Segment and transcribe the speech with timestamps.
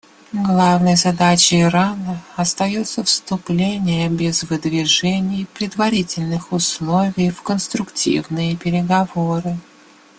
[0.33, 9.59] Главной задачей Ирана остается вступление без выдвижения предварительных условий в конструктивные переговоры.